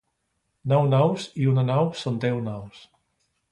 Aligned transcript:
Nou 0.71 0.87
nous 0.93 1.27
i 1.43 1.47
una 1.53 1.67
nou 1.69 1.93
són 2.01 2.19
deu 2.27 2.43
nous 2.51 2.83